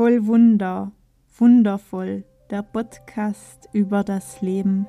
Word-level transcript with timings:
Voll 0.00 0.26
Wunder, 0.26 0.92
wundervoll, 1.36 2.24
der 2.48 2.62
Podcast 2.62 3.68
über 3.74 4.02
das 4.02 4.40
Leben. 4.40 4.86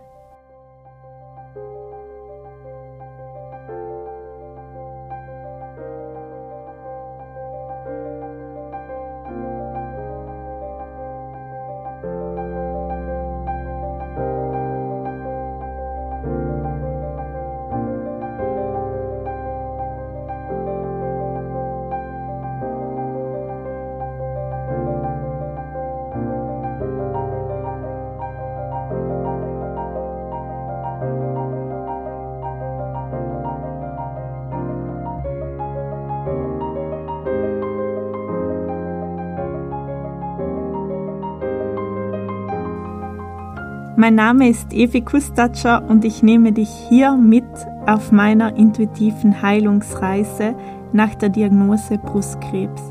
Mein 44.01 44.15
Name 44.15 44.49
ist 44.49 44.73
Evi 44.73 45.01
Kustatscher 45.01 45.87
und 45.87 46.03
ich 46.05 46.23
nehme 46.23 46.53
dich 46.53 46.71
hier 46.89 47.11
mit 47.15 47.45
auf 47.85 48.11
meiner 48.11 48.55
intuitiven 48.55 49.43
Heilungsreise 49.43 50.55
nach 50.91 51.13
der 51.13 51.29
Diagnose 51.29 51.99
Brustkrebs. 51.99 52.81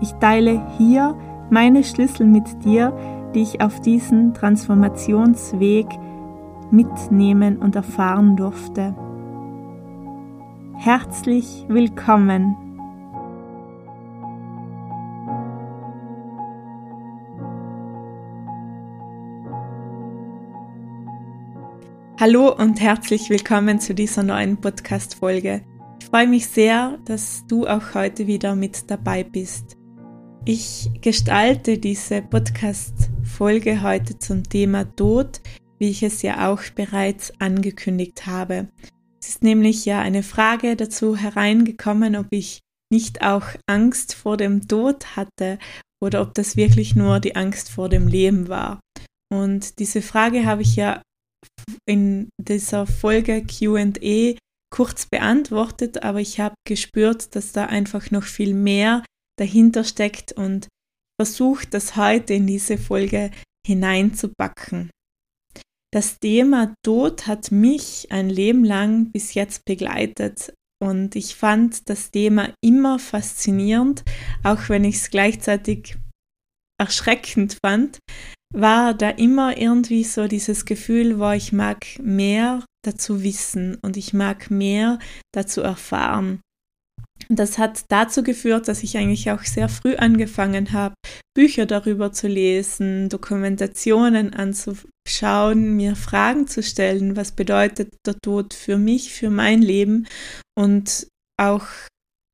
Ich 0.00 0.12
teile 0.12 0.66
hier 0.78 1.14
meine 1.50 1.84
Schlüssel 1.84 2.24
mit 2.26 2.64
dir, 2.64 2.96
die 3.34 3.42
ich 3.42 3.60
auf 3.60 3.80
diesen 3.80 4.32
Transformationsweg 4.32 5.88
mitnehmen 6.70 7.58
und 7.58 7.76
erfahren 7.76 8.34
durfte. 8.34 8.94
Herzlich 10.78 11.66
willkommen 11.68 12.56
Hallo 22.20 22.54
und 22.54 22.82
herzlich 22.82 23.30
willkommen 23.30 23.80
zu 23.80 23.94
dieser 23.94 24.22
neuen 24.22 24.60
Podcast-Folge. 24.60 25.64
Ich 26.02 26.06
freue 26.08 26.26
mich 26.26 26.48
sehr, 26.48 26.98
dass 27.06 27.46
du 27.48 27.66
auch 27.66 27.94
heute 27.94 28.26
wieder 28.26 28.54
mit 28.54 28.90
dabei 28.90 29.24
bist. 29.24 29.78
Ich 30.44 30.90
gestalte 31.00 31.78
diese 31.78 32.20
Podcast-Folge 32.20 33.82
heute 33.82 34.18
zum 34.18 34.44
Thema 34.44 34.84
Tod, 34.96 35.40
wie 35.78 35.88
ich 35.88 36.02
es 36.02 36.20
ja 36.20 36.52
auch 36.52 36.60
bereits 36.74 37.32
angekündigt 37.40 38.26
habe. 38.26 38.68
Es 39.18 39.30
ist 39.30 39.42
nämlich 39.42 39.86
ja 39.86 40.02
eine 40.02 40.22
Frage 40.22 40.76
dazu 40.76 41.16
hereingekommen, 41.16 42.16
ob 42.16 42.26
ich 42.32 42.60
nicht 42.92 43.22
auch 43.22 43.46
Angst 43.66 44.14
vor 44.14 44.36
dem 44.36 44.68
Tod 44.68 45.16
hatte 45.16 45.58
oder 46.02 46.20
ob 46.20 46.34
das 46.34 46.58
wirklich 46.58 46.94
nur 46.94 47.18
die 47.18 47.34
Angst 47.34 47.70
vor 47.70 47.88
dem 47.88 48.06
Leben 48.06 48.48
war. 48.48 48.78
Und 49.32 49.78
diese 49.78 50.02
Frage 50.02 50.44
habe 50.44 50.60
ich 50.60 50.76
ja 50.76 51.00
in 51.86 52.28
dieser 52.40 52.86
Folge 52.86 53.44
QA 53.44 54.36
kurz 54.72 55.06
beantwortet, 55.06 56.02
aber 56.02 56.20
ich 56.20 56.40
habe 56.40 56.54
gespürt, 56.66 57.34
dass 57.34 57.52
da 57.52 57.66
einfach 57.66 58.10
noch 58.10 58.24
viel 58.24 58.54
mehr 58.54 59.04
dahinter 59.38 59.84
steckt 59.84 60.32
und 60.32 60.68
versucht, 61.20 61.74
das 61.74 61.96
heute 61.96 62.34
in 62.34 62.46
diese 62.46 62.78
Folge 62.78 63.30
hineinzupacken. 63.66 64.90
Das 65.92 66.18
Thema 66.20 66.74
Tod 66.84 67.26
hat 67.26 67.50
mich 67.50 68.12
ein 68.12 68.30
Leben 68.30 68.64
lang 68.64 69.10
bis 69.10 69.34
jetzt 69.34 69.64
begleitet 69.64 70.54
und 70.82 71.16
ich 71.16 71.34
fand 71.34 71.90
das 71.90 72.10
Thema 72.10 72.54
immer 72.64 72.98
faszinierend, 72.98 74.04
auch 74.44 74.68
wenn 74.68 74.84
ich 74.84 74.96
es 74.96 75.10
gleichzeitig 75.10 75.98
erschreckend 76.80 77.58
fand, 77.62 77.98
war 78.52 78.94
da 78.94 79.10
immer 79.10 79.56
irgendwie 79.56 80.04
so 80.04 80.26
dieses 80.26 80.64
Gefühl, 80.64 81.18
wo 81.18 81.30
ich 81.30 81.52
mag 81.52 81.86
mehr 82.02 82.64
dazu 82.84 83.22
wissen 83.22 83.76
und 83.82 83.96
ich 83.96 84.12
mag 84.12 84.50
mehr 84.50 84.98
dazu 85.32 85.60
erfahren. 85.60 86.40
Das 87.28 87.58
hat 87.58 87.84
dazu 87.88 88.22
geführt, 88.22 88.66
dass 88.66 88.82
ich 88.82 88.96
eigentlich 88.96 89.30
auch 89.30 89.42
sehr 89.42 89.68
früh 89.68 89.94
angefangen 89.94 90.72
habe, 90.72 90.94
Bücher 91.36 91.66
darüber 91.66 92.12
zu 92.12 92.26
lesen, 92.26 93.08
Dokumentationen 93.08 94.34
anzuschauen, 94.34 95.76
mir 95.76 95.94
Fragen 95.96 96.48
zu 96.48 96.62
stellen, 96.62 97.16
was 97.16 97.32
bedeutet 97.32 97.94
der 98.06 98.16
Tod 98.20 98.54
für 98.54 98.78
mich, 98.78 99.12
für 99.12 99.30
mein 99.30 99.62
Leben 99.62 100.08
und 100.58 101.06
auch 101.38 101.66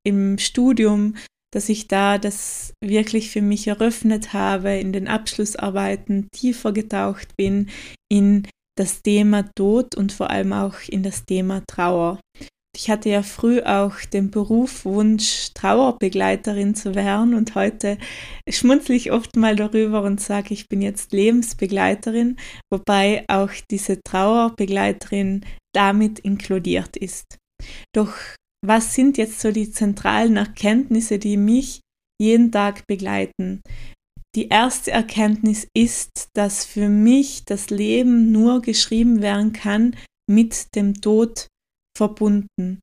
im 0.04 0.38
Studium 0.38 1.16
dass 1.52 1.68
ich 1.68 1.88
da 1.88 2.18
das 2.18 2.72
wirklich 2.82 3.30
für 3.30 3.42
mich 3.42 3.66
eröffnet 3.66 4.32
habe, 4.32 4.76
in 4.76 4.92
den 4.92 5.08
Abschlussarbeiten 5.08 6.28
tiefer 6.32 6.72
getaucht 6.72 7.28
bin 7.36 7.68
in 8.10 8.46
das 8.78 9.02
Thema 9.02 9.48
Tod 9.56 9.94
und 9.94 10.12
vor 10.12 10.30
allem 10.30 10.52
auch 10.52 10.74
in 10.88 11.02
das 11.02 11.24
Thema 11.24 11.62
Trauer. 11.66 12.20
Ich 12.76 12.90
hatte 12.90 13.08
ja 13.08 13.22
früh 13.22 13.62
auch 13.62 14.00
den 14.12 14.30
Berufswunsch, 14.30 15.48
Trauerbegleiterin 15.54 16.74
zu 16.74 16.94
werden 16.94 17.32
und 17.32 17.54
heute 17.54 17.96
schmunzle 18.50 18.94
ich 18.94 19.12
oft 19.12 19.34
mal 19.34 19.56
darüber 19.56 20.02
und 20.02 20.20
sage, 20.20 20.52
ich 20.52 20.68
bin 20.68 20.82
jetzt 20.82 21.12
Lebensbegleiterin, 21.12 22.36
wobei 22.70 23.24
auch 23.28 23.50
diese 23.70 23.98
Trauerbegleiterin 24.02 25.46
damit 25.74 26.18
inkludiert 26.18 26.98
ist. 26.98 27.38
Doch 27.94 28.12
was 28.66 28.94
sind 28.94 29.18
jetzt 29.18 29.40
so 29.40 29.52
die 29.52 29.70
zentralen 29.70 30.36
Erkenntnisse, 30.36 31.18
die 31.18 31.36
mich 31.36 31.80
jeden 32.20 32.50
Tag 32.50 32.86
begleiten? 32.86 33.62
Die 34.34 34.48
erste 34.48 34.90
Erkenntnis 34.90 35.66
ist, 35.74 36.28
dass 36.34 36.64
für 36.64 36.88
mich 36.88 37.44
das 37.44 37.70
Leben 37.70 38.32
nur 38.32 38.60
geschrieben 38.60 39.22
werden 39.22 39.52
kann 39.52 39.96
mit 40.30 40.74
dem 40.74 41.00
Tod 41.00 41.46
verbunden. 41.96 42.80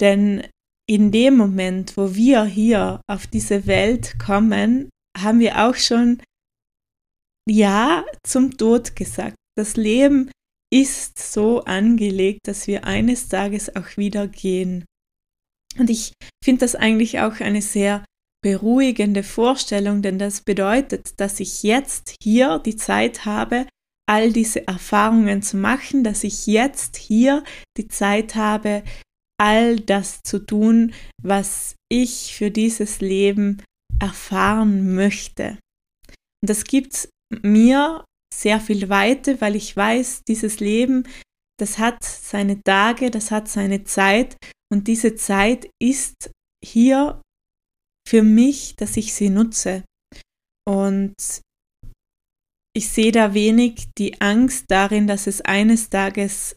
Denn 0.00 0.46
in 0.88 1.10
dem 1.10 1.36
Moment, 1.36 1.96
wo 1.96 2.14
wir 2.14 2.44
hier 2.44 3.00
auf 3.08 3.26
diese 3.26 3.66
Welt 3.66 4.18
kommen, 4.18 4.90
haben 5.18 5.40
wir 5.40 5.66
auch 5.66 5.74
schon 5.74 6.22
Ja 7.48 8.04
zum 8.24 8.56
Tod 8.56 8.94
gesagt. 8.94 9.36
Das 9.56 9.76
Leben 9.76 10.30
ist 10.72 11.18
so 11.18 11.64
angelegt, 11.64 12.40
dass 12.46 12.66
wir 12.66 12.84
eines 12.84 13.28
Tages 13.28 13.74
auch 13.74 13.96
wieder 13.96 14.28
gehen. 14.28 14.84
Und 15.78 15.90
ich 15.90 16.12
finde 16.44 16.60
das 16.60 16.74
eigentlich 16.74 17.20
auch 17.20 17.40
eine 17.40 17.62
sehr 17.62 18.04
beruhigende 18.42 19.22
Vorstellung, 19.22 20.02
denn 20.02 20.18
das 20.18 20.40
bedeutet, 20.40 21.20
dass 21.20 21.40
ich 21.40 21.62
jetzt 21.62 22.16
hier 22.22 22.58
die 22.58 22.76
Zeit 22.76 23.24
habe, 23.24 23.66
all 24.08 24.32
diese 24.32 24.66
Erfahrungen 24.66 25.42
zu 25.42 25.56
machen, 25.56 26.02
dass 26.02 26.24
ich 26.24 26.46
jetzt 26.46 26.96
hier 26.96 27.44
die 27.78 27.88
Zeit 27.88 28.34
habe, 28.34 28.82
all 29.40 29.78
das 29.80 30.20
zu 30.24 30.44
tun, 30.44 30.92
was 31.22 31.76
ich 31.88 32.34
für 32.34 32.50
dieses 32.50 33.00
Leben 33.00 33.62
erfahren 34.00 34.94
möchte. 34.94 35.58
Und 36.42 36.50
das 36.50 36.64
gibt 36.64 37.08
mir 37.42 38.04
sehr 38.34 38.60
viel 38.60 38.88
Weite, 38.88 39.40
weil 39.40 39.54
ich 39.54 39.76
weiß, 39.76 40.22
dieses 40.26 40.58
Leben, 40.58 41.04
das 41.60 41.78
hat 41.78 42.02
seine 42.02 42.60
Tage, 42.62 43.10
das 43.10 43.30
hat 43.30 43.48
seine 43.48 43.84
Zeit 43.84 44.36
und 44.72 44.88
diese 44.88 45.14
Zeit 45.16 45.70
ist 45.78 46.30
hier 46.64 47.20
für 48.08 48.22
mich, 48.22 48.74
dass 48.76 48.96
ich 48.96 49.12
sie 49.12 49.28
nutze. 49.28 49.84
Und 50.66 51.14
ich 52.74 52.88
sehe 52.88 53.12
da 53.12 53.34
wenig 53.34 53.88
die 53.98 54.20
Angst 54.22 54.64
darin, 54.68 55.06
dass 55.06 55.26
es 55.26 55.42
eines 55.42 55.90
Tages 55.90 56.56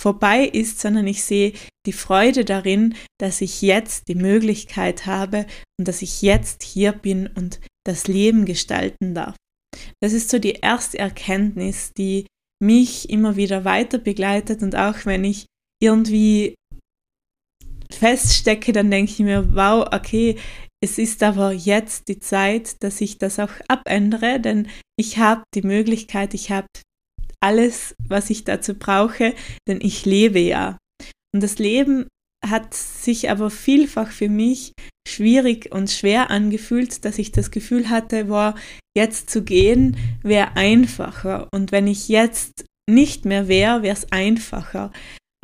vorbei 0.00 0.44
ist, 0.44 0.78
sondern 0.78 1.06
ich 1.06 1.24
sehe 1.24 1.54
die 1.86 1.92
Freude 1.92 2.44
darin, 2.44 2.94
dass 3.18 3.40
ich 3.40 3.62
jetzt 3.62 4.08
die 4.08 4.14
Möglichkeit 4.14 5.06
habe 5.06 5.46
und 5.78 5.88
dass 5.88 6.02
ich 6.02 6.20
jetzt 6.20 6.62
hier 6.62 6.92
bin 6.92 7.28
und 7.28 7.60
das 7.86 8.08
Leben 8.08 8.44
gestalten 8.44 9.14
darf. 9.14 9.36
Das 10.02 10.12
ist 10.12 10.28
so 10.28 10.38
die 10.38 10.52
erste 10.52 10.98
Erkenntnis, 10.98 11.92
die 11.94 12.26
mich 12.62 13.08
immer 13.08 13.36
wieder 13.36 13.64
weiter 13.64 13.98
begleitet 13.98 14.62
und 14.62 14.76
auch 14.76 15.06
wenn 15.06 15.24
ich 15.24 15.46
irgendwie 15.80 16.54
feststecke, 17.90 18.72
dann 18.72 18.90
denke 18.90 19.12
ich 19.12 19.18
mir, 19.18 19.54
wow, 19.54 19.86
okay, 19.92 20.36
es 20.82 20.98
ist 20.98 21.22
aber 21.22 21.52
jetzt 21.52 22.08
die 22.08 22.20
Zeit, 22.20 22.82
dass 22.82 23.00
ich 23.00 23.18
das 23.18 23.38
auch 23.38 23.50
abändere, 23.66 24.40
denn 24.40 24.68
ich 24.96 25.18
habe 25.18 25.42
die 25.54 25.62
Möglichkeit, 25.62 26.34
ich 26.34 26.50
habe 26.50 26.68
alles, 27.40 27.94
was 28.06 28.30
ich 28.30 28.44
dazu 28.44 28.74
brauche, 28.74 29.34
denn 29.66 29.80
ich 29.80 30.04
lebe 30.04 30.38
ja. 30.38 30.78
Und 31.34 31.42
das 31.42 31.58
Leben 31.58 32.06
hat 32.46 32.74
sich 32.74 33.30
aber 33.30 33.50
vielfach 33.50 34.10
für 34.10 34.28
mich 34.28 34.72
schwierig 35.08 35.72
und 35.72 35.90
schwer 35.90 36.30
angefühlt, 36.30 37.04
dass 37.04 37.18
ich 37.18 37.32
das 37.32 37.50
Gefühl 37.50 37.90
hatte, 37.90 38.26
boah, 38.26 38.54
jetzt 38.96 39.30
zu 39.30 39.42
gehen 39.42 39.96
wäre 40.22 40.56
einfacher. 40.56 41.48
Und 41.52 41.72
wenn 41.72 41.86
ich 41.86 42.08
jetzt 42.08 42.64
nicht 42.88 43.24
mehr 43.24 43.48
wäre, 43.48 43.82
wäre 43.82 43.96
es 43.96 44.12
einfacher. 44.12 44.92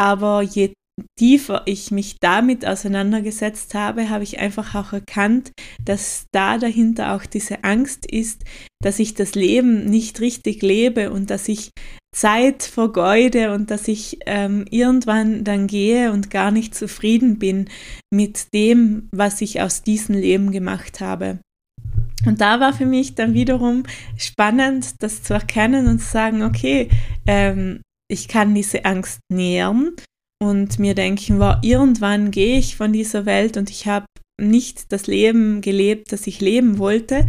Aber 0.00 0.42
je 0.42 0.72
tiefer 1.18 1.62
ich 1.66 1.90
mich 1.90 2.18
damit 2.20 2.66
auseinandergesetzt 2.66 3.74
habe, 3.74 4.10
habe 4.10 4.24
ich 4.24 4.38
einfach 4.38 4.74
auch 4.74 4.92
erkannt, 4.92 5.52
dass 5.84 6.26
da 6.32 6.58
dahinter 6.58 7.14
auch 7.14 7.26
diese 7.26 7.64
Angst 7.64 8.06
ist, 8.10 8.44
dass 8.82 8.98
ich 8.98 9.14
das 9.14 9.34
Leben 9.34 9.86
nicht 9.86 10.20
richtig 10.20 10.62
lebe 10.62 11.10
und 11.10 11.30
dass 11.30 11.48
ich 11.48 11.70
Zeit 12.14 12.62
vergeude 12.62 13.52
und 13.52 13.70
dass 13.70 13.88
ich 13.88 14.18
ähm, 14.26 14.66
irgendwann 14.70 15.42
dann 15.42 15.66
gehe 15.66 16.12
und 16.12 16.30
gar 16.30 16.52
nicht 16.52 16.74
zufrieden 16.74 17.38
bin 17.38 17.68
mit 18.12 18.54
dem, 18.54 19.08
was 19.10 19.40
ich 19.40 19.60
aus 19.60 19.82
diesem 19.82 20.14
Leben 20.14 20.52
gemacht 20.52 21.00
habe. 21.00 21.40
Und 22.24 22.40
da 22.40 22.60
war 22.60 22.72
für 22.72 22.86
mich 22.86 23.16
dann 23.16 23.34
wiederum 23.34 23.82
spannend, 24.16 25.02
das 25.02 25.22
zu 25.22 25.34
erkennen 25.34 25.88
und 25.88 25.98
zu 25.98 26.10
sagen, 26.10 26.42
okay, 26.42 26.88
ähm, 27.26 27.82
ich 28.08 28.28
kann 28.28 28.54
diese 28.54 28.84
Angst 28.84 29.18
nähern 29.28 29.92
und 30.44 30.78
mir 30.78 30.94
denken, 30.94 31.38
war 31.38 31.60
irgendwann 31.62 32.30
gehe 32.30 32.58
ich 32.58 32.76
von 32.76 32.92
dieser 32.92 33.26
Welt 33.26 33.56
und 33.56 33.70
ich 33.70 33.86
habe 33.86 34.06
nicht 34.40 34.92
das 34.92 35.06
Leben 35.06 35.60
gelebt, 35.60 36.12
das 36.12 36.26
ich 36.26 36.40
leben 36.40 36.78
wollte, 36.78 37.26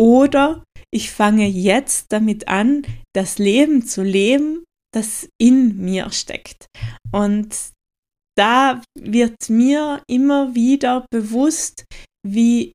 oder 0.00 0.64
ich 0.92 1.10
fange 1.10 1.46
jetzt 1.46 2.12
damit 2.12 2.48
an, 2.48 2.82
das 3.14 3.38
Leben 3.38 3.84
zu 3.84 4.02
leben, 4.02 4.64
das 4.94 5.28
in 5.40 5.78
mir 5.78 6.10
steckt. 6.12 6.66
Und 7.12 7.54
da 8.36 8.82
wird 8.98 9.48
mir 9.48 10.02
immer 10.08 10.54
wieder 10.54 11.06
bewusst, 11.10 11.84
wie 12.26 12.72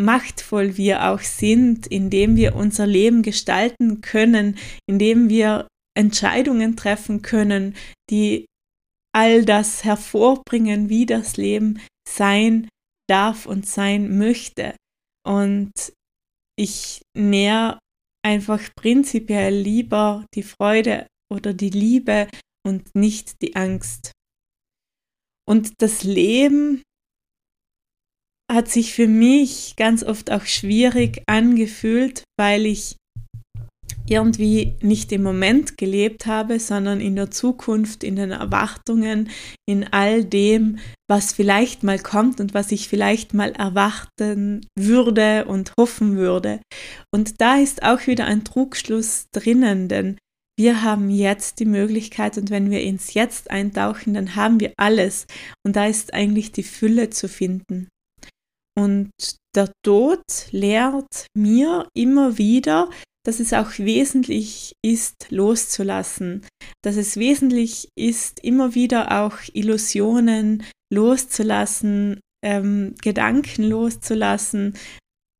machtvoll 0.00 0.76
wir 0.76 1.10
auch 1.10 1.20
sind, 1.20 1.86
indem 1.86 2.36
wir 2.36 2.56
unser 2.56 2.86
Leben 2.86 3.22
gestalten 3.22 4.00
können, 4.00 4.56
indem 4.88 5.28
wir 5.28 5.68
Entscheidungen 5.96 6.76
treffen 6.76 7.20
können, 7.20 7.76
die 8.10 8.46
all 9.14 9.44
das 9.44 9.84
hervorbringen, 9.84 10.88
wie 10.88 11.06
das 11.06 11.36
Leben 11.36 11.80
sein 12.08 12.68
darf 13.08 13.46
und 13.46 13.66
sein 13.66 14.16
möchte. 14.16 14.74
Und 15.26 15.72
ich 16.56 17.02
näher 17.16 17.78
einfach 18.24 18.62
prinzipiell 18.74 19.54
lieber 19.54 20.26
die 20.34 20.42
Freude 20.42 21.06
oder 21.30 21.52
die 21.54 21.70
Liebe 21.70 22.28
und 22.66 22.94
nicht 22.94 23.42
die 23.42 23.56
Angst. 23.56 24.12
Und 25.48 25.82
das 25.82 26.04
Leben 26.04 26.82
hat 28.50 28.68
sich 28.68 28.92
für 28.92 29.08
mich 29.08 29.74
ganz 29.76 30.04
oft 30.04 30.30
auch 30.30 30.44
schwierig 30.44 31.22
angefühlt, 31.26 32.22
weil 32.38 32.66
ich 32.66 32.96
irgendwie 34.08 34.76
nicht 34.80 35.12
im 35.12 35.22
Moment 35.22 35.78
gelebt 35.78 36.26
habe, 36.26 36.58
sondern 36.58 37.00
in 37.00 37.16
der 37.16 37.30
Zukunft, 37.30 38.04
in 38.04 38.16
den 38.16 38.30
Erwartungen, 38.30 39.30
in 39.66 39.92
all 39.92 40.24
dem, 40.24 40.78
was 41.08 41.32
vielleicht 41.32 41.82
mal 41.82 41.98
kommt 41.98 42.40
und 42.40 42.54
was 42.54 42.72
ich 42.72 42.88
vielleicht 42.88 43.34
mal 43.34 43.52
erwarten 43.52 44.66
würde 44.78 45.44
und 45.46 45.72
hoffen 45.78 46.16
würde. 46.16 46.60
Und 47.14 47.40
da 47.40 47.56
ist 47.56 47.82
auch 47.82 48.06
wieder 48.06 48.24
ein 48.26 48.44
Trugschluss 48.44 49.26
drinnen, 49.32 49.88
denn 49.88 50.18
wir 50.58 50.82
haben 50.82 51.08
jetzt 51.08 51.60
die 51.60 51.64
Möglichkeit 51.64 52.36
und 52.36 52.50
wenn 52.50 52.70
wir 52.70 52.82
ins 52.82 53.14
Jetzt 53.14 53.50
eintauchen, 53.50 54.14
dann 54.14 54.36
haben 54.36 54.60
wir 54.60 54.72
alles 54.76 55.26
und 55.64 55.76
da 55.76 55.86
ist 55.86 56.12
eigentlich 56.12 56.52
die 56.52 56.62
Fülle 56.62 57.10
zu 57.10 57.28
finden. 57.28 57.88
Und 58.78 59.10
der 59.54 59.70
Tod 59.84 60.22
lehrt 60.50 61.26
mir 61.36 61.88
immer 61.94 62.38
wieder, 62.38 62.90
dass 63.24 63.40
es 63.40 63.52
auch 63.52 63.78
wesentlich 63.78 64.74
ist, 64.84 65.30
loszulassen, 65.30 66.44
dass 66.82 66.96
es 66.96 67.16
wesentlich 67.16 67.88
ist, 67.96 68.40
immer 68.40 68.74
wieder 68.74 69.22
auch 69.22 69.38
Illusionen 69.52 70.64
loszulassen, 70.92 72.20
ähm, 72.44 72.94
Gedanken 73.00 73.64
loszulassen, 73.64 74.76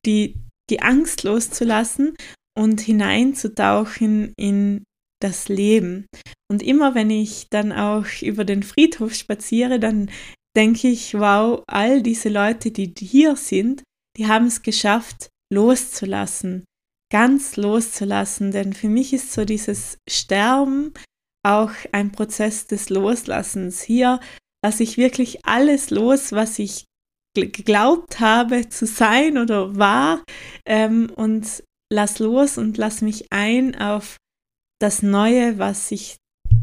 die, 0.07 0.37
die 0.71 0.81
Angst 0.81 1.25
loszulassen 1.25 2.17
und 2.57 2.81
hineinzutauchen 2.81 4.33
in 4.37 4.85
das 5.21 5.49
Leben. 5.49 6.07
Und 6.51 6.63
immer 6.63 6.95
wenn 6.95 7.11
ich 7.11 7.47
dann 7.51 7.73
auch 7.73 8.07
über 8.23 8.45
den 8.45 8.63
Friedhof 8.63 9.15
spaziere, 9.15 9.81
dann 9.81 10.11
denke 10.57 10.89
ich, 10.89 11.15
wow, 11.15 11.63
all 11.67 12.03
diese 12.03 12.29
Leute, 12.29 12.71
die 12.71 12.93
hier 12.99 13.37
sind, 13.37 13.83
die 14.19 14.27
haben 14.27 14.47
es 14.47 14.63
geschafft, 14.63 15.31
loszulassen, 15.53 16.65
ganz 17.13 17.57
loszulassen. 17.57 18.51
Denn 18.51 18.73
für 18.73 18.89
mich 18.89 19.13
ist 19.13 19.33
so 19.33 19.45
dieses 19.45 19.99
Sterben 20.09 20.95
auch 21.45 21.71
ein 21.93 22.11
Prozess 22.11 22.67
des 22.67 22.89
Loslassens. 22.89 23.83
Hier 23.83 24.19
lasse 24.65 24.83
ich 24.83 24.97
wirklich 24.97 25.45
alles 25.45 25.91
los, 25.91 26.33
was 26.33 26.59
ich 26.59 26.87
geglaubt 27.35 28.21
habe 28.21 28.69
zu 28.69 28.87
sein 28.87 29.39
oder 29.39 29.77
war 29.77 30.23
ähm, 30.67 31.11
und 31.15 31.63
lass 31.91 32.19
los 32.19 32.59
und 32.59 32.77
lass 32.77 33.01
mich 33.01 33.27
ein 33.31 33.75
auf 33.75 34.17
das 34.81 35.03
Neue, 35.03 35.59
was 35.59 35.89
sich 35.89 36.17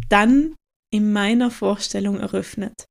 dann 0.09 0.55
in 0.91 1.11
meiner 1.11 1.51
Vorstellung 1.51 2.19
eröffnet. 2.19 2.85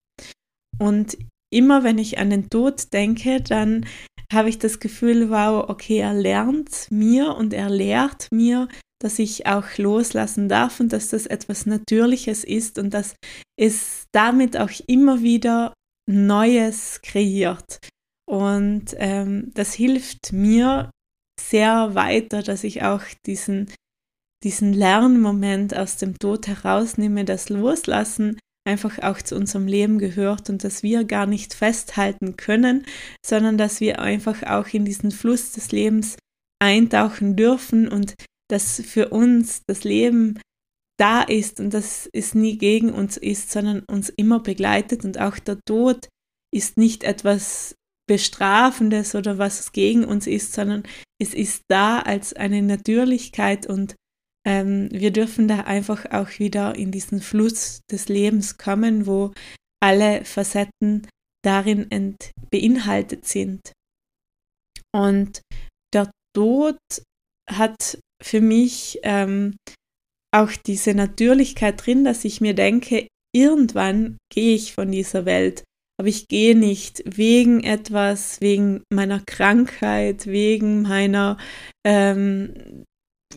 Und 0.79 1.19
immer 1.51 1.85
wenn 1.85 1.99
ich 1.99 2.19
an 2.19 2.31
den 2.31 2.51
Tod 2.51 2.93
denke, 2.93 3.41
dann 3.41 3.87
habe 4.33 4.49
ich 4.49 4.59
das 4.59 4.81
Gefühl, 4.81 5.31
wow, 5.31 5.69
okay, 5.69 5.99
er 5.99 6.15
lernt 6.15 6.91
mir 6.91 7.35
und 7.37 7.55
er 7.55 7.71
lehrt 7.71 8.29
mir, 8.31 8.69
dass 9.01 9.19
ich 9.19 9.47
auch 9.47 9.79
loslassen 9.79 10.49
darf 10.49 10.81
und 10.81 10.93
dass 10.93 11.09
das 11.09 11.27
etwas 11.27 11.67
Natürliches 11.67 12.45
ist 12.45 12.79
und 12.79 12.93
dass 12.93 13.15
es 13.59 14.07
damit 14.13 14.57
auch 14.57 14.71
immer 14.87 15.23
wieder 15.23 15.73
Neues 16.09 17.01
kreiert. 17.03 17.79
Und 18.29 18.95
ähm, 18.97 19.51
das 19.55 19.73
hilft 19.73 20.33
mir 20.33 20.91
sehr 21.41 21.95
weiter, 21.95 22.43
dass 22.43 22.65
ich 22.65 22.83
auch 22.83 23.03
diesen, 23.25 23.73
diesen 24.45 24.73
Lernmoment 24.73 25.77
aus 25.77 25.97
dem 25.97 26.19
Tod 26.19 26.47
herausnehme, 26.47 27.25
das 27.25 27.49
Loslassen 27.49 28.39
einfach 28.69 28.99
auch 28.99 29.23
zu 29.23 29.35
unserem 29.35 29.67
Leben 29.67 29.99
gehört 29.99 30.51
und 30.51 30.63
dass 30.63 30.83
wir 30.83 31.05
gar 31.05 31.27
nicht 31.27 31.55
festhalten 31.55 32.37
können, 32.37 32.85
sondern 33.25 33.57
dass 33.57 33.81
wir 33.81 33.99
einfach 33.99 34.43
auch 34.43 34.69
in 34.69 34.85
diesen 34.85 35.11
Fluss 35.11 35.53
des 35.53 35.73
Lebens 35.73 36.17
eintauchen 36.63 37.35
dürfen 37.35 37.89
und 37.89 38.15
dass 38.51 38.81
für 38.81 39.09
uns 39.09 39.63
das 39.67 39.85
Leben 39.85 40.39
da 40.99 41.23
ist 41.23 41.61
und 41.61 41.73
dass 41.73 42.11
es 42.13 42.35
nie 42.35 42.59
gegen 42.59 42.93
uns 42.93 43.17
ist, 43.17 43.51
sondern 43.51 43.81
uns 43.85 44.11
immer 44.11 44.41
begleitet 44.41 45.05
und 45.05 45.19
auch 45.19 45.39
der 45.39 45.59
Tod 45.67 46.09
ist 46.55 46.77
nicht 46.77 47.05
etwas 47.05 47.75
Bestrafendes 48.07 49.15
oder 49.15 49.39
was 49.39 49.73
gegen 49.73 50.05
uns 50.05 50.27
ist, 50.27 50.53
sondern 50.53 50.83
es 51.21 51.35
ist 51.35 51.63
da 51.69 52.01
als 52.01 52.35
eine 52.35 52.63
Natürlichkeit 52.63 53.67
und 53.67 53.95
ähm, 54.49 54.89
wir 54.91 55.11
dürfen 55.11 55.47
da 55.47 55.61
einfach 55.61 56.07
auch 56.11 56.39
wieder 56.39 56.75
in 56.75 56.91
diesen 56.91 57.21
Fluss 57.21 57.81
des 57.91 58.09
Lebens 58.09 58.57
kommen, 58.57 59.07
wo 59.07 59.33
alle 59.81 60.25
Facetten 60.25 61.07
darin 61.45 62.17
beinhaltet 62.51 63.27
sind. 63.27 63.73
Und 64.97 65.43
der 65.93 66.11
Tod 66.35 66.79
hat 67.49 67.99
für 68.23 68.41
mich 68.41 68.99
ähm, 69.03 69.57
auch 70.35 70.51
diese 70.53 70.95
Natürlichkeit 70.95 71.85
drin, 71.85 72.05
dass 72.05 72.25
ich 72.25 72.41
mir 72.41 72.55
denke, 72.55 73.07
irgendwann 73.37 74.17
gehe 74.33 74.55
ich 74.55 74.73
von 74.73 74.91
dieser 74.91 75.27
Welt, 75.27 75.63
aber 76.01 76.09
ich 76.09 76.27
gehe 76.27 76.57
nicht 76.57 77.03
wegen 77.05 77.63
etwas, 77.63 78.41
wegen 78.41 78.83
meiner 78.91 79.21
Krankheit, 79.27 80.27
wegen 80.27 80.83
meiner 80.83 81.37
ähm, 81.87 82.85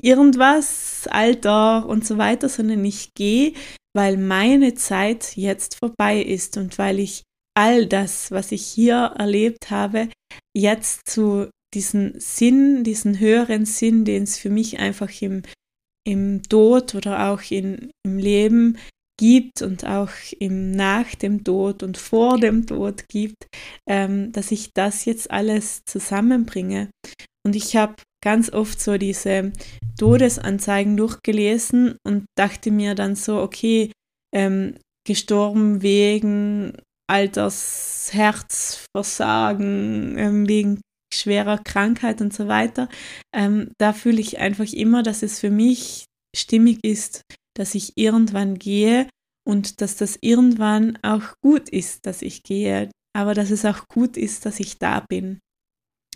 irgendwas, 0.02 1.08
Alter 1.10 1.86
und 1.88 2.06
so 2.06 2.18
weiter, 2.18 2.50
sondern 2.50 2.84
ich 2.86 3.14
gehe, 3.14 3.54
weil 3.94 4.18
meine 4.18 4.74
Zeit 4.74 5.36
jetzt 5.36 5.76
vorbei 5.76 6.22
ist 6.22 6.58
und 6.58 6.78
weil 6.78 7.00
ich 7.00 7.24
all 7.58 7.86
das, 7.86 8.32
was 8.32 8.52
ich 8.52 8.66
hier 8.66 9.14
erlebt 9.18 9.70
habe, 9.70 10.10
jetzt 10.56 11.10
zu 11.10 11.50
diesem 11.74 12.14
Sinn, 12.20 12.84
diesen 12.84 13.20
höheren 13.20 13.66
Sinn, 13.66 14.06
den 14.06 14.24
es 14.24 14.38
für 14.38 14.50
mich 14.50 14.80
einfach 14.80 15.22
im, 15.22 15.44
im 16.08 16.44
Tod 16.44 16.96
oder 16.96 17.30
auch 17.30 17.42
in, 17.50 17.92
im 18.06 18.18
Leben 18.18 18.78
gibt 19.20 19.62
und 19.62 19.86
auch 19.86 20.10
im 20.40 20.72
nach 20.72 21.14
dem 21.16 21.44
Tod 21.44 21.84
und 21.84 21.98
vor 21.98 22.40
dem 22.40 22.66
Tod 22.66 23.08
gibt, 23.08 23.48
ähm, 23.88 24.32
dass 24.32 24.52
ich 24.52 24.74
das 24.74 25.06
jetzt 25.06 25.30
alles 25.30 25.84
zusammenbringe. 25.86 26.90
Und 27.46 27.56
ich 27.56 27.76
habe 27.76 27.96
ganz 28.24 28.52
oft 28.52 28.80
so 28.80 28.98
diese 28.98 29.52
Todesanzeigen 29.98 30.98
durchgelesen 30.98 31.98
und 32.06 32.26
dachte 32.38 32.72
mir 32.72 32.96
dann 32.96 33.16
so, 33.16 33.42
okay, 33.42 33.92
ähm, 34.34 34.76
gestorben 35.08 35.82
wegen 35.82 36.78
Alters, 37.10 38.10
Herzversagen, 38.14 40.18
ähm, 40.18 40.48
wegen 40.48 40.82
schwerer 41.14 41.58
Krankheit 41.58 42.22
und 42.22 42.34
so 42.34 42.48
weiter. 42.48 42.88
Ähm, 43.36 43.72
da 43.80 43.94
fühle 43.94 44.22
ich 44.22 44.40
einfach 44.40 44.72
immer, 44.72 45.04
dass 45.04 45.24
es 45.24 45.40
für 45.40 45.50
mich 45.50 46.06
stimmig 46.36 46.80
ist, 46.84 47.22
dass 47.58 47.76
ich 47.76 47.98
irgendwann 47.98 48.58
gehe 48.58 49.10
und 49.46 49.82
dass 49.82 49.98
das 49.98 50.18
irgendwann 50.22 50.98
auch 51.02 51.34
gut 51.44 51.68
ist, 51.70 52.06
dass 52.06 52.22
ich 52.22 52.44
gehe, 52.44 52.90
aber 53.14 53.34
dass 53.34 53.52
es 53.52 53.66
auch 53.66 53.88
gut 53.88 54.16
ist, 54.16 54.46
dass 54.46 54.60
ich 54.60 54.78
da 54.78 55.02
bin. 55.02 55.40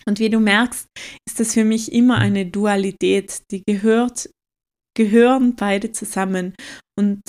Und 0.07 0.19
wie 0.19 0.29
du 0.29 0.39
merkst, 0.39 0.87
ist 1.27 1.39
das 1.39 1.53
für 1.53 1.65
mich 1.65 1.91
immer 1.91 2.17
eine 2.17 2.45
Dualität, 2.45 3.41
die 3.51 3.63
gehört, 3.65 4.29
gehören 4.95 5.55
beide 5.55 5.91
zusammen. 5.91 6.55
Und 6.97 7.21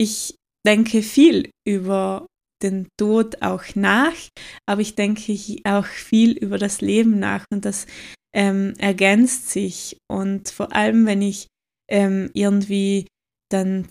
ich 0.00 0.36
denke 0.66 1.02
viel 1.02 1.50
über 1.66 2.26
den 2.62 2.88
Tod 2.98 3.42
auch 3.42 3.64
nach, 3.74 4.14
aber 4.68 4.80
ich 4.80 4.94
denke 4.94 5.36
auch 5.64 5.86
viel 5.86 6.36
über 6.36 6.58
das 6.58 6.80
Leben 6.80 7.18
nach 7.18 7.44
und 7.50 7.64
das 7.64 7.86
ähm, 8.34 8.74
ergänzt 8.78 9.50
sich. 9.50 9.96
Und 10.10 10.50
vor 10.50 10.74
allem, 10.74 11.06
wenn 11.06 11.22
ich 11.22 11.48
ähm, 11.90 12.30
irgendwie 12.34 13.06
dann 13.50 13.88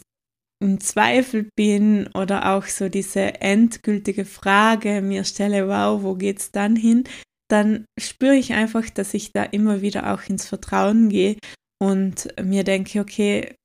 im 0.62 0.80
Zweifel 0.80 1.50
bin 1.56 2.08
oder 2.14 2.54
auch 2.54 2.66
so 2.66 2.90
diese 2.90 3.42
endgültige 3.42 4.26
Frage 4.26 5.02
mir 5.02 5.24
stelle, 5.24 5.68
wow, 5.68 6.04
wo 6.04 6.16
geht's 6.16 6.52
dann 6.52 6.76
hin? 6.76 7.06
Dann 7.50 7.86
spüre 8.00 8.36
ich 8.36 8.54
einfach, 8.54 8.90
dass 8.90 9.14
ich 9.14 9.32
da 9.32 9.44
immer 9.44 9.82
wieder 9.82 10.14
auch 10.14 10.22
ins 10.30 10.46
Vertrauen 10.46 11.10
gehe 11.10 11.38
und 11.82 12.28
mir 12.42 12.64
denke, 12.64 13.00
okay, 13.00 13.56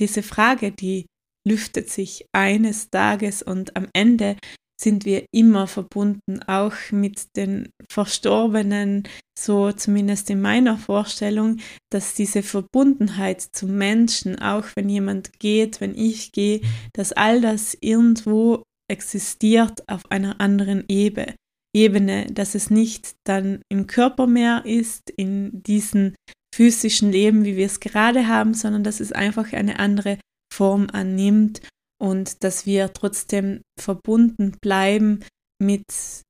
diese 0.00 0.22
Frage, 0.22 0.72
die 0.72 1.06
lüftet 1.46 1.90
sich 1.90 2.26
eines 2.32 2.90
Tages 2.90 3.42
und 3.42 3.76
am 3.76 3.88
Ende 3.92 4.36
sind 4.80 5.04
wir 5.04 5.24
immer 5.32 5.66
verbunden, 5.66 6.42
auch 6.46 6.74
mit 6.90 7.36
den 7.36 7.68
Verstorbenen, 7.88 9.04
so 9.38 9.70
zumindest 9.70 10.28
in 10.30 10.40
meiner 10.40 10.76
Vorstellung, 10.76 11.58
dass 11.90 12.14
diese 12.14 12.42
Verbundenheit 12.42 13.40
zum 13.52 13.76
Menschen, 13.76 14.40
auch 14.40 14.66
wenn 14.74 14.88
jemand 14.88 15.38
geht, 15.38 15.80
wenn 15.80 15.94
ich 15.94 16.32
gehe, 16.32 16.62
dass 16.92 17.12
all 17.12 17.40
das 17.40 17.76
irgendwo 17.80 18.64
existiert 18.90 19.88
auf 19.88 20.10
einer 20.10 20.40
anderen 20.40 20.84
Ebene. 20.88 21.34
Ebene, 21.74 22.26
dass 22.26 22.54
es 22.54 22.70
nicht 22.70 23.16
dann 23.24 23.62
im 23.70 23.86
Körper 23.86 24.26
mehr 24.26 24.64
ist, 24.66 25.10
in 25.16 25.62
diesem 25.62 26.14
physischen 26.54 27.10
Leben, 27.10 27.44
wie 27.44 27.56
wir 27.56 27.66
es 27.66 27.80
gerade 27.80 28.28
haben, 28.28 28.54
sondern 28.54 28.84
dass 28.84 29.00
es 29.00 29.12
einfach 29.12 29.52
eine 29.52 29.78
andere 29.78 30.18
Form 30.52 30.88
annimmt 30.92 31.60
und 32.00 32.44
dass 32.44 32.66
wir 32.66 32.92
trotzdem 32.92 33.62
verbunden 33.80 34.56
bleiben 34.60 35.24
mit 35.62 35.84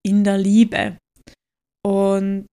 in 0.06 0.22
der 0.22 0.38
Liebe. 0.38 0.96
Und 1.84 2.46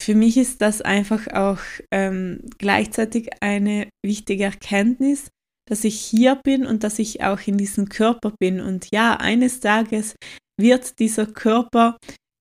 für 0.00 0.14
mich 0.14 0.36
ist 0.36 0.60
das 0.60 0.82
einfach 0.82 1.28
auch 1.28 1.60
ähm, 1.92 2.42
gleichzeitig 2.58 3.30
eine 3.40 3.88
wichtige 4.04 4.44
Erkenntnis, 4.44 5.28
dass 5.68 5.84
ich 5.84 6.00
hier 6.00 6.36
bin 6.36 6.66
und 6.66 6.84
dass 6.84 6.98
ich 6.98 7.22
auch 7.22 7.40
in 7.46 7.56
diesem 7.56 7.88
Körper 7.88 8.34
bin. 8.38 8.60
Und 8.60 8.88
ja, 8.92 9.16
eines 9.16 9.60
Tages 9.60 10.14
wird 10.60 10.98
dieser 10.98 11.26
Körper 11.26 11.96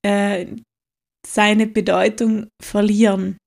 äh, 0.06 0.48
seine 1.26 1.68
Bedeutung 1.68 2.48
verlieren. 2.62 3.38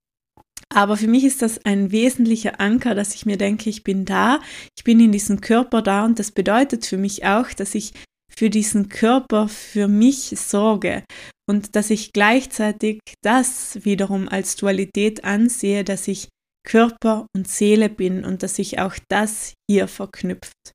Aber 0.72 0.96
für 0.96 1.06
mich 1.06 1.24
ist 1.24 1.42
das 1.42 1.64
ein 1.64 1.92
wesentlicher 1.92 2.60
Anker, 2.60 2.94
dass 2.94 3.14
ich 3.14 3.26
mir 3.26 3.36
denke, 3.36 3.70
ich 3.70 3.84
bin 3.84 4.04
da, 4.04 4.40
ich 4.76 4.84
bin 4.84 4.98
in 5.00 5.12
diesem 5.12 5.40
Körper 5.40 5.82
da 5.82 6.04
und 6.04 6.18
das 6.18 6.32
bedeutet 6.32 6.86
für 6.86 6.96
mich 6.96 7.24
auch, 7.24 7.52
dass 7.52 7.74
ich 7.74 7.92
für 8.36 8.50
diesen 8.50 8.88
Körper 8.88 9.48
für 9.48 9.86
mich 9.86 10.34
sorge 10.36 11.04
und 11.48 11.76
dass 11.76 11.90
ich 11.90 12.12
gleichzeitig 12.12 13.00
das 13.22 13.84
wiederum 13.84 14.28
als 14.28 14.56
Dualität 14.56 15.24
ansehe, 15.24 15.84
dass 15.84 16.08
ich 16.08 16.28
Körper 16.66 17.26
und 17.36 17.46
Seele 17.46 17.90
bin 17.90 18.24
und 18.24 18.42
dass 18.42 18.56
sich 18.56 18.78
auch 18.78 18.96
das 19.08 19.52
hier 19.70 19.86
verknüpft. 19.86 20.72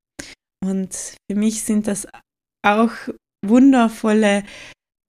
Und 0.63 0.93
für 0.93 1.36
mich 1.36 1.63
sind 1.63 1.88
das 1.88 2.08
auch 2.65 2.91
wundervolle 3.46 4.43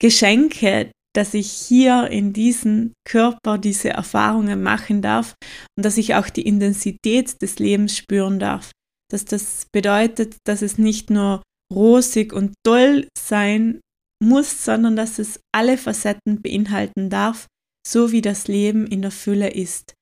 Geschenke, 0.01 0.91
dass 1.15 1.35
ich 1.35 1.51
hier 1.51 2.09
in 2.09 2.33
diesem 2.33 2.93
Körper 3.05 3.59
diese 3.59 3.91
Erfahrungen 3.91 4.63
machen 4.63 5.03
darf 5.03 5.35
und 5.77 5.85
dass 5.85 5.99
ich 5.99 6.15
auch 6.15 6.29
die 6.29 6.47
Intensität 6.47 7.41
des 7.43 7.59
Lebens 7.59 7.97
spüren 7.97 8.39
darf. 8.39 8.71
Dass 9.11 9.25
das 9.25 9.67
bedeutet, 9.73 10.37
dass 10.47 10.63
es 10.63 10.79
nicht 10.79 11.11
nur 11.11 11.43
rosig 11.73 12.33
und 12.33 12.55
toll 12.65 13.09
sein 13.19 13.81
muss, 14.23 14.65
sondern 14.65 14.97
dass 14.97 15.19
es 15.19 15.41
alle 15.53 15.79
Facetten 15.79 16.43
beinhalten 16.43 17.11
darf, 17.11 17.47
so 17.87 18.13
wie 18.13 18.23
das 18.23 18.47
Leben 18.47 18.87
in 18.87 19.03
der 19.03 19.11
Fülle 19.11 19.51
ist. 19.51 19.95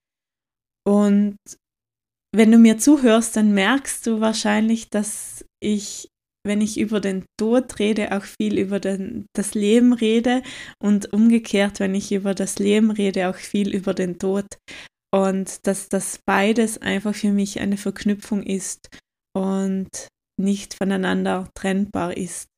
Und 0.86 1.36
wenn 2.34 2.50
du 2.50 2.58
mir 2.58 2.78
zuhörst, 2.78 3.36
dann 3.36 3.52
merkst 3.52 4.06
du 4.06 4.20
wahrscheinlich, 4.20 4.90
dass 4.90 5.44
ich 5.62 6.08
wenn 6.48 6.60
ich 6.60 6.80
über 6.80 7.00
den 7.00 7.24
Tod 7.38 7.78
rede, 7.78 8.16
auch 8.16 8.24
viel 8.24 8.58
über 8.58 8.80
den, 8.80 9.26
das 9.36 9.54
Leben 9.54 9.92
rede 9.92 10.42
und 10.82 11.12
umgekehrt, 11.12 11.78
wenn 11.78 11.94
ich 11.94 12.10
über 12.10 12.34
das 12.34 12.58
Leben 12.58 12.90
rede, 12.90 13.28
auch 13.28 13.36
viel 13.36 13.72
über 13.72 13.94
den 13.94 14.18
Tod. 14.18 14.46
Und 15.14 15.66
dass 15.66 15.88
das 15.88 16.18
beides 16.26 16.78
einfach 16.78 17.14
für 17.14 17.30
mich 17.30 17.60
eine 17.60 17.76
Verknüpfung 17.76 18.42
ist 18.42 18.88
und 19.36 19.88
nicht 20.38 20.74
voneinander 20.74 21.48
trennbar 21.54 22.16
ist. 22.16 22.48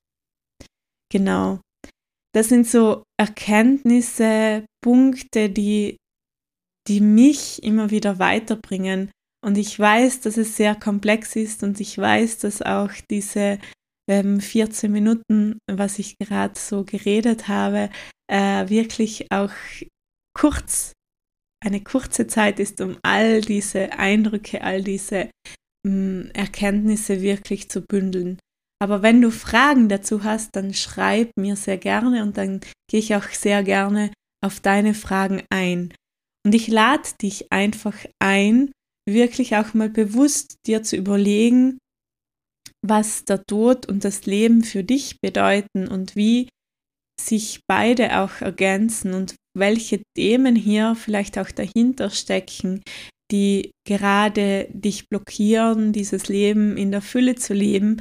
Genau. 1.12 1.61
Das 2.35 2.49
sind 2.49 2.66
so 2.66 3.02
Erkenntnisse, 3.18 4.64
Punkte, 4.82 5.50
die, 5.50 5.97
die 6.88 7.00
mich 7.00 7.62
immer 7.62 7.90
wieder 7.90 8.18
weiterbringen. 8.18 9.11
Und 9.44 9.56
ich 9.56 9.78
weiß, 9.78 10.20
dass 10.20 10.37
es 10.37 10.56
sehr 10.56 10.75
komplex 10.75 11.35
ist 11.35 11.62
und 11.62 11.80
ich 11.80 11.97
weiß, 11.97 12.38
dass 12.38 12.62
auch 12.62 12.92
diese 13.11 13.59
ähm, 14.11 14.40
14 14.40 14.90
Minuten, 14.90 15.59
was 15.71 15.99
ich 15.99 16.19
gerade 16.19 16.59
so 16.59 16.85
geredet 16.85 17.49
habe, 17.49 17.90
äh, 18.31 18.69
wirklich 18.69 19.26
auch 19.31 19.52
kurz, 20.37 20.93
eine 21.64 21.83
kurze 21.83 22.26
Zeit 22.26 22.59
ist, 22.59 22.81
um 22.81 22.97
all 23.02 23.40
diese 23.40 23.93
Eindrücke, 23.93 24.62
all 24.62 24.83
diese 24.83 25.31
mh, 25.87 25.93
mm, 25.93 26.31
Erkenntnisse 26.35 27.23
wirklich 27.23 27.71
zu 27.71 27.83
bündeln. 27.83 28.38
Aber 28.83 29.02
wenn 29.02 29.21
du 29.21 29.31
Fragen 29.31 29.88
dazu 29.88 30.25
hast, 30.25 30.57
dann 30.57 30.75
schreib 30.75 31.31
mir 31.38 31.55
sehr 31.55 31.76
gerne 31.76 32.23
und 32.23 32.38
dann 32.38 32.61
gehe 32.90 33.00
ich 33.00 33.14
auch 33.14 33.29
sehr 33.29 33.62
gerne 33.62 34.11
auf 34.43 34.59
deine 34.61 34.95
Fragen 34.95 35.43
ein. 35.50 35.93
Und 36.47 36.55
ich 36.55 36.69
lade 36.69 37.09
dich 37.21 37.52
einfach 37.52 37.95
ein, 38.19 38.73
wirklich 39.07 39.57
auch 39.57 39.75
mal 39.75 39.90
bewusst 39.90 40.57
dir 40.67 40.83
zu 40.83 40.97
überlegen, 40.97 41.79
was 42.87 43.25
der 43.25 43.44
Tod 43.44 43.87
und 43.87 44.04
das 44.04 44.26
Leben 44.26 44.64
für 44.64 44.84
dich 44.84 45.20
bedeuten 45.20 45.88
und 45.88 46.16
wie 46.16 46.49
sich 47.20 47.60
beide 47.68 48.20
auch 48.20 48.40
ergänzen 48.40 49.12
und 49.12 49.34
welche 49.56 50.02
Themen 50.16 50.56
hier 50.56 50.94
vielleicht 50.94 51.38
auch 51.38 51.50
dahinter 51.50 52.10
stecken, 52.10 52.82
die 53.30 53.72
gerade 53.87 54.68
dich 54.70 55.08
blockieren, 55.08 55.92
dieses 55.92 56.28
Leben 56.28 56.76
in 56.76 56.90
der 56.90 57.02
Fülle 57.02 57.34
zu 57.34 57.52
leben 57.52 58.00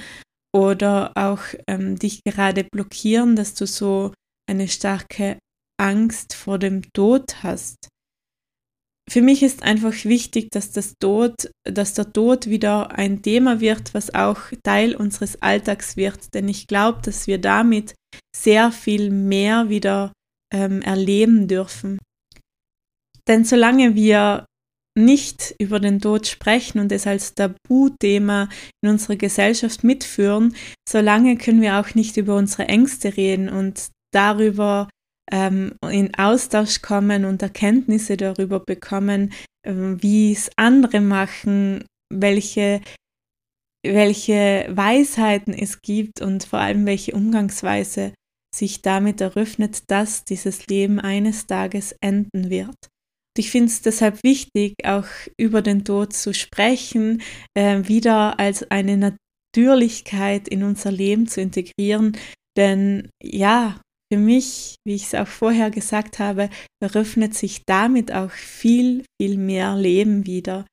oder 0.56 1.12
auch 1.16 1.42
ähm, 1.68 1.98
dich 1.98 2.22
gerade 2.24 2.64
blockieren, 2.64 3.36
dass 3.36 3.54
du 3.54 3.68
so 3.68 4.14
eine 4.50 4.68
starke 4.68 5.38
Angst 5.80 6.34
vor 6.34 6.58
dem 6.58 6.82
Tod 6.94 7.44
hast 7.44 7.90
für 9.10 9.22
mich 9.22 9.42
ist 9.42 9.64
einfach 9.64 9.94
wichtig, 10.06 10.52
dass 10.52 10.72
das 10.72 10.94
Tod, 11.00 11.34
dass 11.64 11.96
der 11.96 12.14
Tod 12.14 12.48
wieder 12.48 12.92
ein 12.92 13.22
Thema 13.22 13.60
wird, 13.60 13.94
was 13.94 14.14
auch 14.14 14.38
Teil 14.64 14.96
unseres 14.96 15.42
Alltags 15.42 15.98
wird. 15.98 16.34
Denn 16.34 16.48
ich 16.48 16.68
glaube, 16.68 17.02
dass 17.02 17.26
wir 17.26 17.40
damit 17.40 17.96
sehr 18.36 18.72
viel 18.72 19.10
mehr 19.10 19.70
wieder 19.70 20.14
ähm, 20.54 20.82
erleben 20.84 21.48
dürfen. 21.48 21.98
Denn 23.28 23.46
solange 23.46 23.96
wir 23.96 24.46
nicht 24.98 25.56
über 25.60 25.80
den 25.80 26.00
Tod 26.00 26.28
sprechen 26.28 26.80
und 26.80 26.92
es 26.92 27.08
als 27.08 27.34
Tabuthema 27.34 28.50
in 28.84 28.90
unserer 28.90 29.16
Gesellschaft 29.16 29.84
mitführen, 29.84 30.56
solange 30.88 31.38
können 31.38 31.62
wir 31.62 31.80
auch 31.80 31.96
nicht 31.96 32.18
über 32.18 32.36
unsere 32.36 32.68
Ängste 32.68 33.16
reden 33.16 33.50
und 33.50 33.90
darüber, 34.14 34.90
ähm, 35.32 35.74
in 35.90 36.14
Austausch 36.16 36.82
kommen 36.82 37.26
und 37.26 37.42
Erkenntnisse 37.42 38.18
darüber 38.18 38.60
bekommen, 38.60 39.34
ähm, 39.66 40.02
wie 40.02 40.32
es 40.32 40.50
andere 40.56 41.02
machen, 41.02 41.86
welche, 42.12 42.82
welche 43.86 44.68
Weisheiten 44.70 45.54
es 45.54 45.82
gibt 45.82 46.22
und 46.22 46.44
vor 46.44 46.60
allem 46.60 46.86
welche 46.86 47.14
Umgangsweise 47.14 48.14
sich 48.56 48.82
damit 48.82 49.22
eröffnet, 49.22 49.84
dass 49.88 50.26
dieses 50.26 50.68
Leben 50.68 51.00
eines 51.00 51.46
Tages 51.46 51.96
enden 52.02 52.50
wird. 52.50 52.76
Ich 53.38 53.52
finde 53.52 53.68
es 53.68 53.82
deshalb 53.82 54.22
wichtig, 54.24 54.74
auch 54.84 55.06
über 55.38 55.62
den 55.62 55.86
Tod 55.86 56.14
zu 56.14 56.34
sprechen, 56.34 57.22
äh, 57.54 57.88
wieder 57.88 58.38
als 58.40 58.70
eine 58.70 59.16
Natürlichkeit 59.56 60.50
in 60.50 60.64
unser 60.64 60.92
Leben 60.92 61.28
zu 61.28 61.40
integrieren. 61.40 62.18
Denn 62.58 63.10
ja, 63.24 63.80
für 64.12 64.20
mich, 64.20 64.76
wie 64.86 64.96
ich 64.96 65.06
es 65.06 65.16
auch 65.16 65.28
vorher 65.28 65.70
gesagt 65.70 66.20
habe, 66.20 66.50
eröffnet 66.82 67.36
sich 67.36 67.64
damit 67.66 68.12
auch 68.12 68.32
viel, 68.32 69.06
viel 69.22 69.38
mehr 69.38 69.76
Leben 69.76 70.26
wieder. 70.26 70.66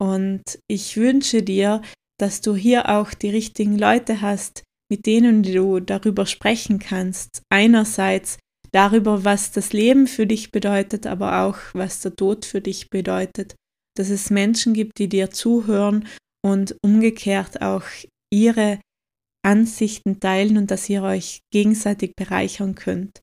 Und 0.00 0.42
ich 0.68 0.96
wünsche 0.96 1.42
dir, 1.42 1.80
dass 2.20 2.40
du 2.40 2.54
hier 2.54 2.88
auch 2.90 3.14
die 3.14 3.30
richtigen 3.30 3.78
Leute 3.78 4.20
hast, 4.20 4.62
mit 4.90 5.06
denen 5.06 5.42
du 5.42 5.80
darüber 5.80 6.26
sprechen 6.26 6.78
kannst. 6.78 7.42
Einerseits 7.50 8.38
darüber, 8.72 9.24
was 9.24 9.52
das 9.52 9.72
Leben 9.72 10.06
für 10.06 10.26
dich 10.26 10.52
bedeutet, 10.52 11.06
aber 11.06 11.42
auch 11.42 11.58
was 11.72 12.00
der 12.00 12.14
Tod 12.16 12.44
für 12.44 12.60
dich 12.60 12.90
bedeutet. 12.90 13.54
Dass 13.96 14.10
es 14.10 14.30
Menschen 14.30 14.74
gibt, 14.74 14.98
die 14.98 15.08
dir 15.08 15.30
zuhören 15.30 16.06
und 16.44 16.76
umgekehrt 16.82 17.62
auch 17.62 17.84
ihre 18.32 18.80
Ansichten 19.44 20.20
teilen 20.20 20.56
und 20.56 20.70
dass 20.70 20.88
ihr 20.88 21.02
euch 21.02 21.40
gegenseitig 21.52 22.14
bereichern 22.16 22.74
könnt. 22.74 23.20